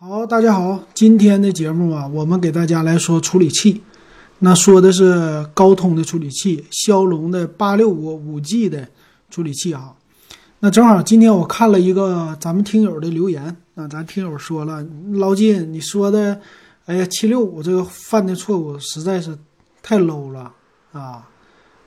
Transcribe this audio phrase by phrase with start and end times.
[0.00, 3.82] 好，大家好，今天的节目啊，我们给大家来说处理器。
[4.38, 8.88] 那说的是高通的处理器，骁龙的八六五五 G 的
[9.28, 9.92] 处理器啊。
[10.60, 16.40] 那正好今天我看了一个咱们听友的留言，那咱听友说了，老金你说的，
[16.86, 19.36] 哎呀，七六五这个犯的错误实在是
[19.82, 20.52] 太 low 了
[20.92, 21.28] 啊，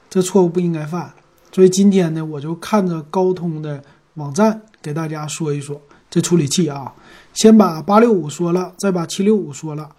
[0.09, 1.13] 这错误不应该犯。
[1.53, 3.81] 所以今天呢，我就看着高通的
[4.15, 5.81] 网站给大家说一说
[6.11, 6.93] 这处理器啊。
[7.33, 9.89] 先把八六五说了，再把七六五说了。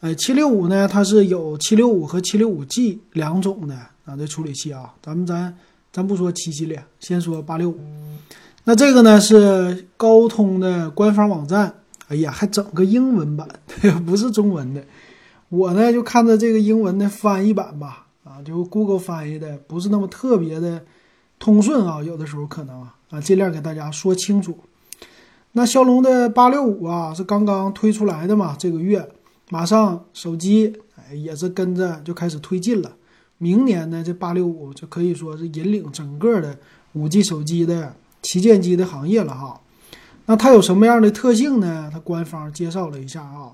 [0.00, 4.94] 呃，七六五呢，它是有七六五和七六五 G 两种的啊，这处理器啊。
[5.02, 5.52] 咱们咱
[5.92, 7.80] 咱不说七系列，先说八六五。
[8.62, 11.74] 那这个呢是高通的官方网站，
[12.06, 13.48] 哎呀，还整个英文版，
[14.06, 14.84] 不是中文的。
[15.48, 20.84] 我呢就看着这个英文的翻译版吧，啊，就 Google 翻译的，不是那么特别的
[21.40, 24.56] 通顺啊，有的时候可能啊，尽量给大家说清楚。
[25.52, 28.54] 那骁龙的八六五啊，是刚刚推出来的嘛？
[28.58, 29.08] 这个月
[29.50, 32.92] 马上手机哎也是跟着就开始推进了。
[33.38, 36.56] 明年呢，这八六五就可以说是引领整个的
[36.92, 39.60] 五 G 手机的旗舰机的行业了哈。
[40.26, 41.88] 那它有什么样的特性呢？
[41.90, 43.52] 它官方介绍了一下啊。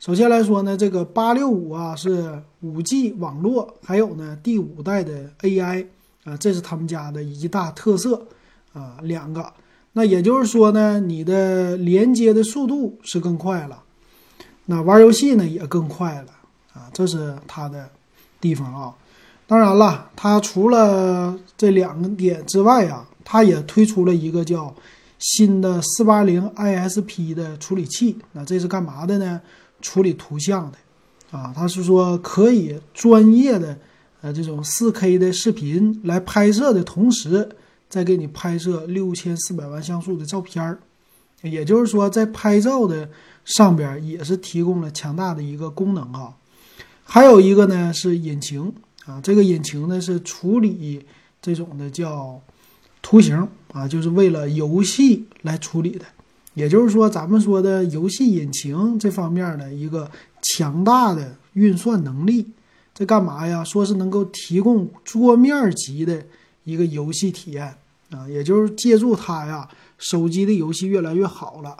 [0.00, 5.86] 首先来说呢，这个八六五啊是五 G 网络，还有呢第五代的 AI
[6.24, 8.26] 啊，这是他们家的一大特色
[8.72, 9.50] 啊，两个。
[9.98, 13.82] 那也就是说呢，你的连接的速度是更快了，
[14.66, 16.26] 那玩游戏呢也更快了
[16.74, 17.88] 啊，这是它的
[18.38, 18.94] 地方啊。
[19.46, 24.74] 当然了，它除了这两个点之外啊，它也推出了一个叫
[25.18, 28.18] 新的四八零 ISP 的处理器。
[28.32, 29.40] 那这是干嘛的呢？
[29.80, 30.76] 处理图像的
[31.38, 33.78] 啊，它是说可以专业的
[34.20, 37.48] 呃这种四 K 的视频来拍摄的同时。
[37.88, 40.78] 再给你拍摄六千四百万像素的照片儿，
[41.42, 43.08] 也就是说，在拍照的
[43.44, 46.34] 上边也是提供了强大的一个功能啊。
[47.04, 48.72] 还有一个呢是引擎
[49.04, 51.06] 啊，这个引擎呢是处理
[51.40, 52.40] 这种的叫
[53.00, 56.04] 图形啊，就是为了游戏来处理的。
[56.54, 60.10] 也就是说，咱们说的游戏引擎这方面的一个
[60.42, 62.44] 强大的运算能力，
[62.92, 63.62] 这干嘛呀？
[63.62, 66.24] 说是能够提供桌面级的。
[66.66, 67.74] 一个游戏体验
[68.10, 69.66] 啊，也就是借助它呀，
[69.96, 71.76] 手机的游戏越来越好了。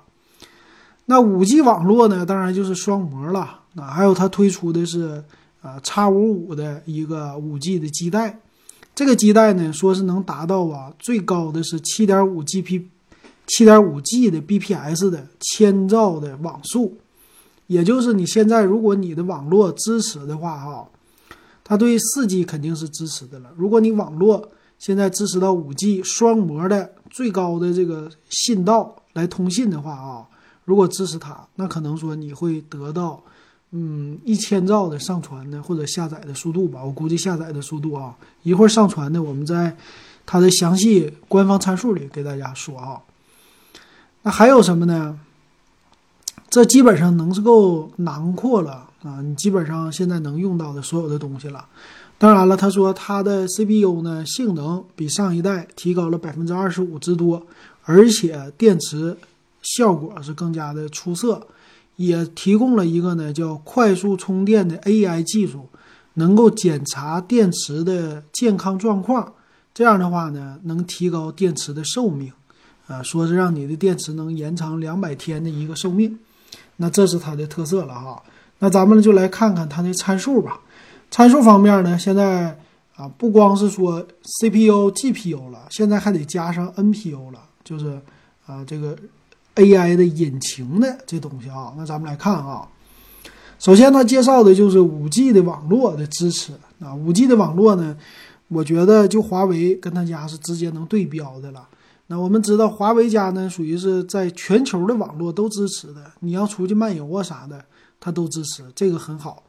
[1.05, 3.89] 那五 G 网络呢，当然就是双模了啊。
[3.89, 5.23] 还有它推出的是
[5.61, 8.41] 啊，叉五五的一个五 G 的基带，
[8.95, 12.89] 这个基带呢，说是能达到啊，最高的是七点五 G P，
[13.47, 16.97] 七点五 G 的 bps 的千兆的网速，
[17.67, 20.89] 也就是你现在如果你的网络支持的话哈，
[21.63, 23.51] 它对四 G 肯定是支持的了。
[23.57, 30.27] 如果你网络现在支持到五 G 双模的最高的这个信道来通信的话啊，
[30.65, 33.23] 如果支持它，那可能说你会得到，
[33.71, 36.85] 嗯，一千兆的上传的或者下载的速度吧。
[36.85, 39.77] 我估计下载的速度啊，一会儿上传的我们在
[40.25, 43.01] 它的详细官方参数里给大家说啊。
[44.23, 45.19] 那还有什么呢？
[46.49, 51.67] 这基本上能够囊括了啊，你基本上现在能用到的所有的东西了。
[52.19, 57.47] 当然了，他说他的 CPU 呢性能比上一代提高了百分之二十五之多，
[57.85, 59.15] 而且电池
[59.61, 61.47] 效果是更加的出色，
[61.97, 65.69] 也提供了一个呢叫快速充电的 AI 技术，
[66.15, 69.35] 能够检查电池的健康状况，
[69.75, 72.33] 这样的话呢能提高电池的寿命，
[72.87, 76.19] 啊，说是让你的电池能延长两百天的一个寿命，
[76.77, 78.23] 那这是它的特色了哈。
[78.59, 80.59] 那咱们就来看看它的参数吧。
[81.11, 82.59] 参数方面呢，现在
[82.97, 88.01] 啊不光是说 CPU、GPU 了，现在还得加上 NPU 了，就是
[88.47, 88.97] 啊这个
[89.55, 91.73] AI 的引擎的这东西啊。
[91.77, 92.69] 那咱们来看啊，
[93.59, 96.93] 首先它介绍的就是 5G 的网络的支持啊。
[96.93, 97.97] 5G 的网络呢，
[98.49, 101.67] 我觉得就华为跟他家是直接能对标的了。
[102.09, 107.65] 那我们知道华为家呢，属于是在全球的网络都支持的，你要出去漫游啊啥的，
[107.99, 109.43] 它都支持，这个很好。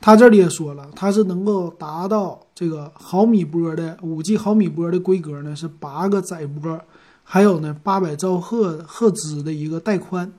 [0.00, 6.80] 他这里也说了，它是能够达到这个毫米波的五 G 毫米波的规格呢，是八个载波，
[7.24, 10.32] 还有呢八百兆赫赫兹的一个带宽，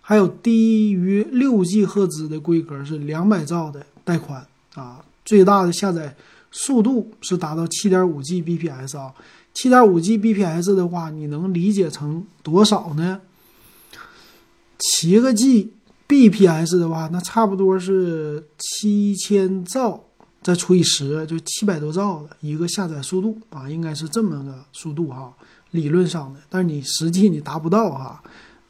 [0.00, 6.16] 还有低于六 G 赫兹的规格是两百兆的带宽啊，最大的下载
[6.50, 9.12] 速度是达到七点五 G bps 啊，
[9.52, 13.20] 七点五 G bps 的话，你能理解成多少呢？
[14.78, 15.74] 七个 G。
[16.08, 20.02] Bps 的话，那差不多是七千兆
[20.42, 25.32] 再除以十，就七百多兆的一个下载速度啊，应该是这么个速度哈，
[25.70, 26.40] 理论上的。
[26.48, 28.22] 但是你实际你达不到哈，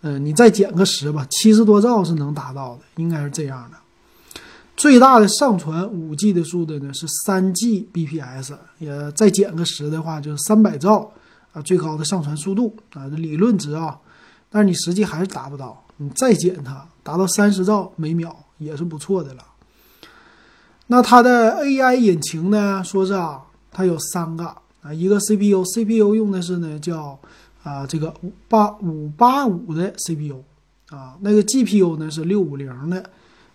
[0.02, 3.76] 嗯，你再减个十吧，七十多兆是能达到的，应该是这样的。
[4.76, 11.12] 最大的上传五 G 的速度呢是三 Gbps，也再减个十的话就是三百兆
[11.52, 13.98] 啊，最高的上传速度啊，理论值啊，
[14.50, 19.44] 但是你实际还是达不到，你再减它达到三十兆每秒也是不错的了。
[20.88, 23.40] 那它的 AI 引擎呢，说是啊，
[23.70, 24.44] 它有三个
[24.82, 27.18] 啊，一个 CPU，CPU 用的是呢叫
[27.62, 30.42] 啊这个五八五八五的 CPU
[30.90, 33.10] 啊，那个 GPU 呢是六五零的。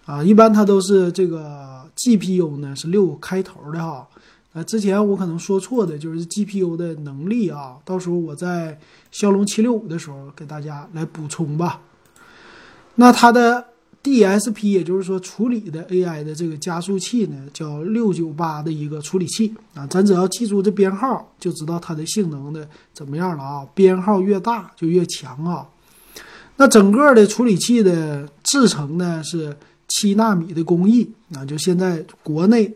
[0.06, 4.08] 啊，一般它都是这个 GPU 呢是六开头的哈。
[4.54, 8.80] 呃，之前我可能说错的就是 GPU 的能力啊，到时候我在
[9.12, 11.82] 骁龙七六五的时候给大家来补充吧。
[12.98, 13.66] 那它的
[14.04, 19.88] DSP，也就是说处理的 AI 的这个加速器呢，叫六九八的一个处理器啊。
[19.88, 23.66] 咱只要记住这编号，就知道它的性能的怎么样了啊。
[23.74, 25.68] 编号越大就越强啊。
[26.58, 29.56] 那整个的处理器的制成呢是。
[29.90, 32.70] 七纳米的工艺啊，就现在国内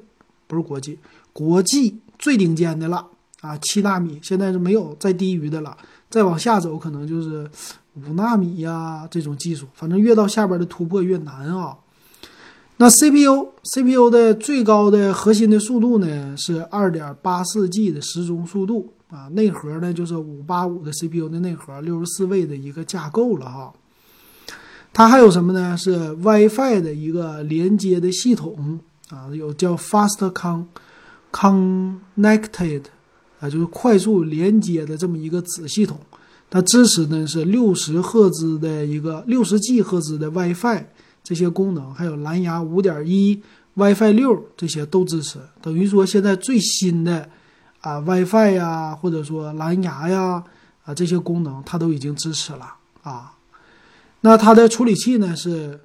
[0.48, 0.98] 不是国际，
[1.34, 3.06] 国际最顶尖的了
[3.42, 3.58] 啊！
[3.58, 5.76] 七纳米现在是没有再低于的了，
[6.10, 7.52] 再往下走可能就是
[7.96, 11.78] 五纳米呀这种技术，反正越到下边的突破越难啊。
[12.78, 23.74] 那 CPU，CPU 的最高的核心的速度呢是二点八四 G 的时钟速度啊，内核呢就是五八五的 CPU 的内核，六十四位的一个架构了哈。
[24.94, 25.78] 它还有什么呢？
[25.78, 28.80] 是 WiFi 的一个连接的系统
[29.10, 30.66] 啊，有叫 Fast Con
[31.32, 32.84] Connected
[33.40, 36.00] 啊，就是快速连接的这么一个子系统。
[36.54, 40.84] 它支持呢是六十赫兹的一个六十 G 赫兹的 WiFi
[41.24, 43.42] 这些功能，还有蓝牙五点一、
[43.76, 45.40] WiFi 六这些都支持。
[45.62, 47.30] 等于说现在最新的
[47.80, 50.44] 啊 WiFi 呀，或者说蓝牙呀
[50.84, 53.32] 啊这些功能，它都已经支持了啊。
[54.20, 55.80] 那它的处理器呢是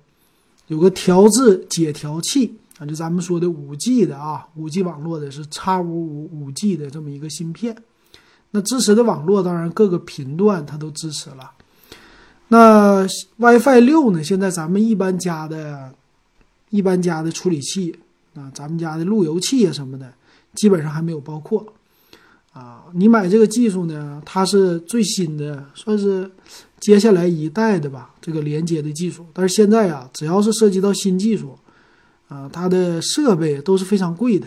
[0.66, 7.76] 有个调制解调器啊，就咱们说的五 G 的啊，五 G 网络的是叉五五五 G 的这么一个芯片。
[8.50, 11.50] 那支持的网络当然各个频段它都支持了。
[12.48, 13.06] 那
[13.36, 14.22] WiFi 六呢？
[14.22, 15.92] 现在咱们一般家的、
[16.70, 17.98] 一般家的处理器
[18.34, 20.12] 啊，咱们家的路由器啊什么的，
[20.54, 21.66] 基本上还没有包括
[22.52, 22.84] 啊。
[22.92, 26.30] 你买这个技术呢，它是最新的，算是。
[26.78, 31.58] 接下来一代的吧，这个连接的技术，但是现在啊，只要是涉及到新技术，
[32.28, 34.46] 啊，它的设备都是非常贵的，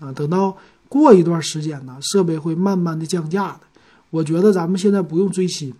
[0.00, 0.56] 啊，等到
[0.88, 3.60] 过一段时间呢，设备会慢慢的降价的。
[4.10, 5.72] 我觉得咱们现在不用追新，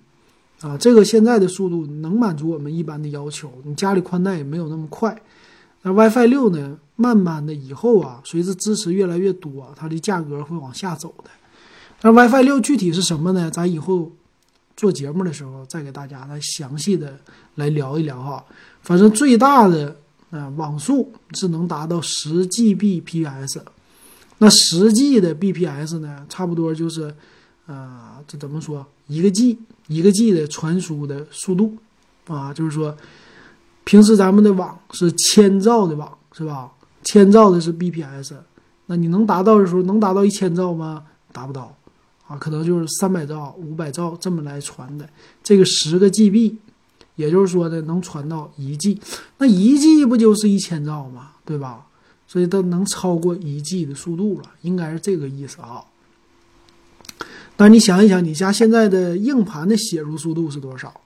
[0.60, 5.20] 啊，这个现在的速度能满足我们一般的要求，你家里宽带也没有那么快。
[5.82, 11.30] 那 WiFi 六呢，慢慢的以后啊，随着支持越来越多，它的价格会往下走的。
[12.02, 13.50] 那 WiFi 六具体是什么呢？
[13.50, 14.12] 咱以后。
[14.76, 17.18] 做节目的时候，再给大家来详细的
[17.54, 18.44] 来聊一聊哈。
[18.82, 19.96] 反正最大的
[20.28, 23.58] 啊网速是能达到十 Gbps，
[24.38, 27.14] 那十 G 的 bps 呢，差不多就是
[27.66, 31.76] 啊这怎么说一个 G 一个 G 的传输的速度
[32.26, 32.96] 啊，就是说
[33.84, 36.70] 平时咱们的网是千兆的网是吧？
[37.02, 38.34] 千兆的是 bps，
[38.86, 41.04] 那你能达到的时候能达到一千兆吗？
[41.32, 41.74] 达不到。
[42.28, 45.08] 啊，可能就是三百兆、五百兆这么来传的，
[45.44, 46.56] 这个十个 GB，
[47.14, 49.00] 也就是说呢，能传到一 G，
[49.38, 51.30] 那一 G 不就是一千兆吗？
[51.44, 51.86] 对吧？
[52.36, 55.82] 所以它能超过一 G 的速度了，应该是这个意思啊。
[57.56, 61.00] 但你想一想，你家现在的硬盘的写入速度是多少？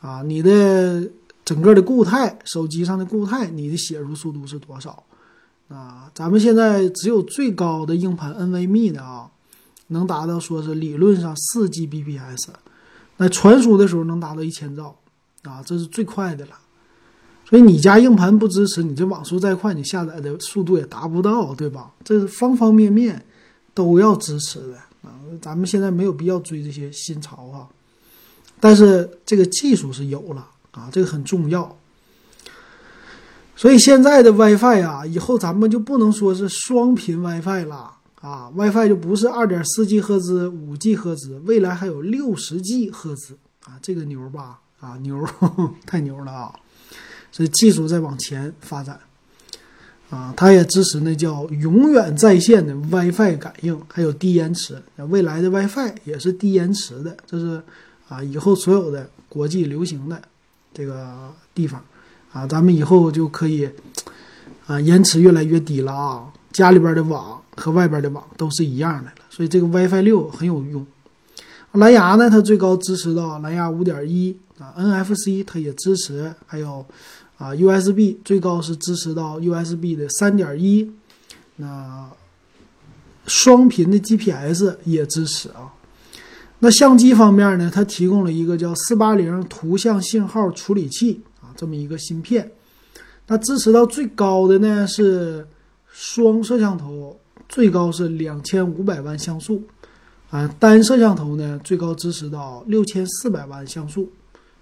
[0.00, 1.10] 啊，你的
[1.44, 5.02] 整个的固态，手机上的固态，你的写入速度是多少？
[5.68, 9.30] 啊，咱们现在只有最高的硬盘 NVMe 的啊。
[9.88, 12.46] 能达到说是理论上四 Gbps，
[13.18, 14.96] 那传输的时候能达到一千兆，
[15.42, 16.52] 啊，这是最快的了。
[17.48, 21.92] 所以你家硬盘不支持，你这网速再快，你下载的速度也达不到，对吧？
[22.02, 23.24] 这是方方面面
[23.72, 25.14] 都要支持的啊。
[25.40, 27.68] 咱们现在没有必要追这些新潮啊，
[28.58, 31.76] 但是这个技术是有了啊，这个很重要。
[33.54, 37.92] 所以现在的 WiFi 啊，以后咱们就不能说是双频 WiFi 了。
[38.22, 44.58] 啊，WiFi 就不是二点四 G 赫兹、五 G 赫兹，未来还有六十 G 赫兹啊，这个牛吧？
[44.80, 45.24] 啊，牛，
[45.86, 46.52] 太牛了啊！
[47.36, 48.98] 这技术在往前发展
[50.08, 54.80] 啊，它也支持那叫永远在线的 WiFi 感应，还有低延迟。
[55.10, 57.60] 未来的 WiFi 也是低延迟的，这是
[58.08, 60.22] 啊，以后所有的国际流行的
[60.72, 61.84] 这个地方
[62.32, 63.68] 啊，咱们以后就可以
[64.66, 67.42] 啊，延迟越来越低了啊，家里边的网。
[67.58, 70.86] 和外边的网都是一样的了，所以这个 WiFi 六很有用，
[71.72, 76.84] 蓝牙呢，它最高支持到蓝牙五点一啊，NFC 它也支持，还有
[77.38, 80.90] 啊 USB 最高是支持到 USB 的三点一，
[81.56, 82.10] 那
[83.26, 85.72] 双频的 GPS 也支持啊。
[86.60, 92.50] 那相机方面呢，它提供了一个叫四八零图像信号处理器啊，这么一个芯片。
[93.26, 95.46] 那支持到最高的呢是
[95.92, 99.62] 双摄像头，最高是两千五百万像素。
[100.30, 104.10] 啊，单摄像头呢，最高支持到六千四百万像素，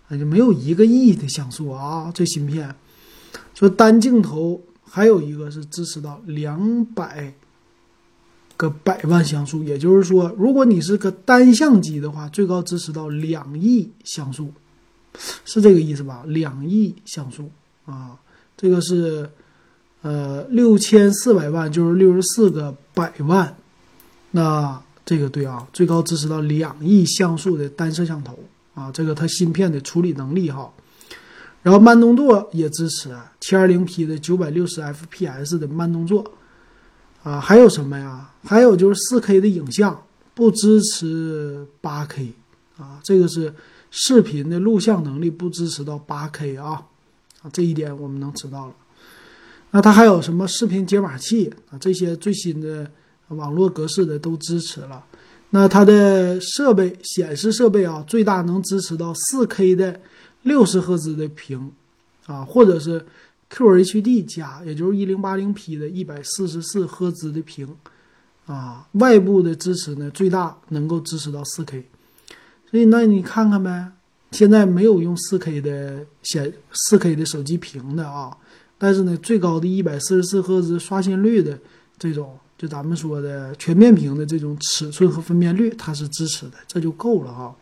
[0.08, 2.10] 啊，就没有一个亿的像素啊。
[2.14, 2.74] 这芯片
[3.54, 7.32] 说单镜头还有一个是支持到两百
[8.56, 14.52] 个百万像素，也就是说，如果你是个单相机的话，最高支持到两亿像素，
[15.44, 16.22] 是这个意思吧？
[16.26, 17.50] 两亿像素
[17.84, 18.18] 啊，
[18.56, 19.28] 这个是
[20.02, 23.56] 呃六千四百万，就是六十四个百万，
[24.30, 24.80] 那。
[25.06, 28.38] 这个对啊，最高支持到两亿像素的单摄像头
[28.74, 30.72] 啊，这个它芯片的处理能力哈，
[31.62, 36.32] 然后慢动作也支持七二零 P 的九百六十 FPS 的慢动作
[37.22, 38.30] 啊，还有什么呀？
[38.44, 40.04] 还有就是四 K 的影像
[40.34, 42.32] 不支持八 K
[42.76, 43.54] 啊，这个是
[43.90, 46.82] 视频的录像能力不支持到八 K 啊
[47.42, 48.74] 啊，这一点我们能知道了。
[49.70, 51.78] 那它还有什么视频解码器啊？
[51.78, 52.90] 这些最新的。
[53.28, 55.02] 网络格式的都支持了，
[55.56, 60.00] 那它的设备显示设备啊，最大能支持到 4K 的
[60.42, 61.70] 六十赫兹的屏
[62.26, 63.06] 啊，或者是
[63.52, 67.68] QHD 加，也就是 1080P 的一百四十四赫兹的屏
[68.46, 68.88] 啊。
[68.94, 71.84] 外部的支持呢，最大能够支持到 4K。
[72.68, 73.92] 所以那你看看呗，
[74.32, 76.52] 现在没有用 4K 的显
[76.90, 78.36] 4K 的手机屏的啊，
[78.76, 81.56] 但是呢，最高的一百四十四赫兹刷新率的
[81.96, 82.36] 这种。
[82.64, 87.54] 就咱们说的全面屏的这种尺寸和分辨率，它是支持的，这就够了哈。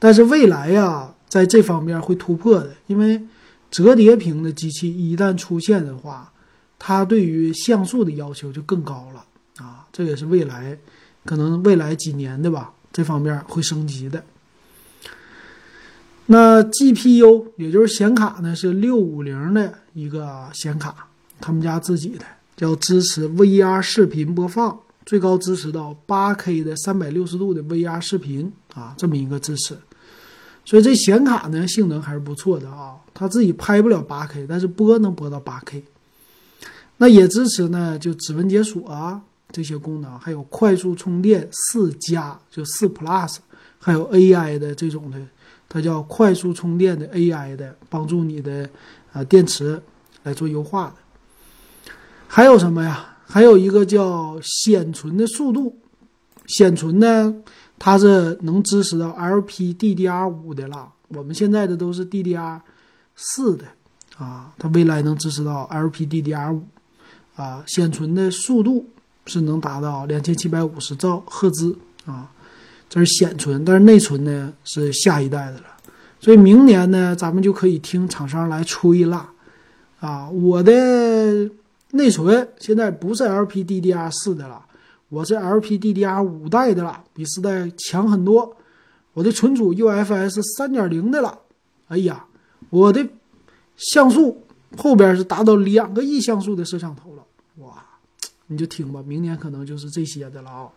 [0.00, 3.22] 但是未来呀，在这方面会突破的，因为
[3.70, 6.32] 折叠屏的机器一旦出现的话，
[6.80, 9.24] 它对于像素的要求就更高了
[9.64, 9.86] 啊。
[9.92, 10.76] 这也是未来
[11.24, 14.24] 可能未来几年的吧，这方面会升级的。
[16.26, 21.06] 那 GPU 也就是显卡呢，是六五零的一个显卡，
[21.40, 22.24] 他们家自己的。
[22.56, 29.76] 叫支持 VR 视频播放，最高支持到 8K 的三百六十度的 VR 视频啊，这么一个支持。
[30.64, 32.94] 所以这显卡呢，性能还是不错的啊。
[33.12, 35.82] 它自己拍不了 8K，但是播能播到 8K。
[36.96, 39.20] 那也支持呢，就指纹解锁啊
[39.50, 43.36] 这些功能，还有快速充电四加，就四 Plus，
[43.78, 45.20] 还有 AI 的这种的，
[45.68, 48.68] 它叫快速充电的 AI 的，帮助你的
[49.12, 49.82] 啊电池
[50.22, 51.03] 来做优化的。
[52.26, 53.10] 还有什么呀？
[53.26, 55.76] 还有一个叫显存的速度，
[56.46, 57.34] 显存呢，
[57.80, 60.88] 它是能支持到 LPDDR5 的了。
[61.08, 63.64] 我们现在的都是 DDR4 的
[64.18, 66.60] 啊，它未来能支持到 LPDDR5
[67.34, 67.64] 啊。
[67.66, 68.88] 显存的速度
[69.26, 71.76] 是能达到两千七百五十兆赫兹
[72.06, 72.30] 啊，
[72.88, 73.64] 这是显存。
[73.64, 75.64] 但是内存呢是下一代的了，
[76.20, 79.30] 所以明年呢，咱们就可以听厂商来吹了
[79.98, 81.50] 啊，我的。
[81.94, 84.60] 内存现在不是 LPDDR 四的了，
[85.08, 88.56] 我是 LPDDR 五代的了，比四代强很多。
[89.12, 91.38] 我的存储 UFS 三点零的了，
[91.86, 92.26] 哎呀，
[92.70, 93.06] 我的
[93.76, 94.42] 像素
[94.76, 97.24] 后边是达到两个亿像素的摄像头了，
[97.58, 97.84] 哇！
[98.48, 100.68] 你就听吧，明年可能就是这些的了啊。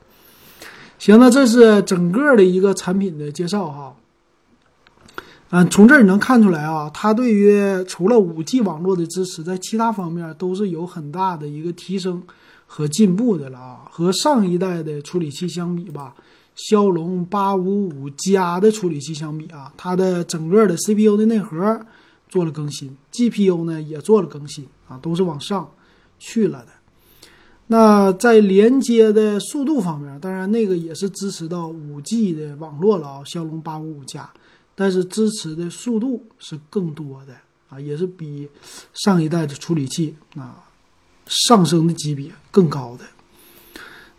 [1.00, 3.96] 行，那这是整个的一个产品的介绍哈。
[5.50, 12.22] 嗯，从这儿你能看出来啊，它对于除了五 G 网络的支持，在其他方面都是有很大的一个提升
[12.66, 13.86] 和进步的了啊。
[13.90, 16.14] 和上一代的处理器相比吧，
[16.56, 21.80] 骁龙八五五加的处理器相比啊，它的整个的 CPU 的内核
[22.28, 25.72] 做了更新，GPU 呢也做了更新啊，都是往上
[26.20, 26.72] 去了的。
[27.68, 34.30] 那在连接的速度方面，当然那个也是支持到五 G 的网络了啊，骁龙八五五加。
[34.80, 37.34] 但是支持的速度是更多的
[37.68, 38.48] 啊，也是比
[38.94, 40.64] 上一代的处理器啊
[41.26, 43.04] 上升的级别更高的。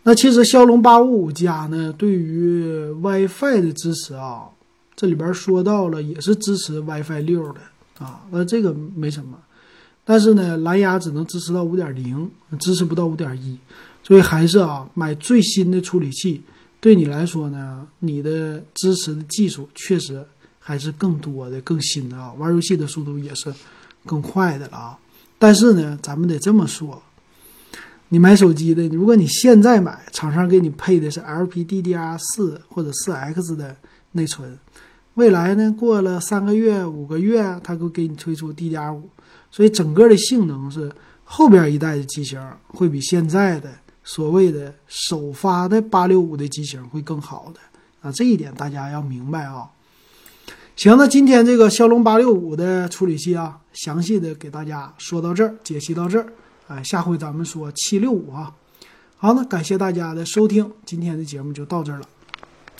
[0.03, 4.49] 那其实骁龙八五五加呢，对于 WiFi 的支持啊，
[4.97, 7.61] 这里边说到了也是支持 WiFi 六的
[7.97, 9.39] 啊，那这个没什么。
[10.03, 13.57] 但是呢，蓝牙只能支持到五点零，支持不到五点一，
[14.03, 16.43] 所以还是啊，买最新的处理器
[16.81, 20.27] 对你来说呢，你的支持的技术确实。
[20.69, 23.51] 还是更多的、更新的啊，玩游戏的速度也是
[24.05, 24.99] 更快的了啊。
[25.39, 27.01] 但是呢，咱们得这么说，
[28.09, 33.75] 你买手机的，如果你现在买，厂商给你配的是 LPDDR 四或者四 X 的
[34.11, 34.59] 内存，
[35.15, 39.09] 未来呢，过了三个月、五个月，它会给你推出 DDR 五，
[39.49, 40.91] 所以整个的性能是
[41.23, 43.71] 后边一代的机型会比现在的
[44.03, 47.59] 所谓的首发的八六五的机型会更好的
[48.07, 49.67] 啊，这一点大家要明白啊。
[50.79, 56.25] 行，那今天这个骁龙八六五的处理器啊，详细的给大家说到这儿，解析到这儿。
[56.69, 58.53] 哎，下回咱们说七六五啊。
[59.17, 62.05] 好，那感谢大家的收听，今天的节目就到这儿了。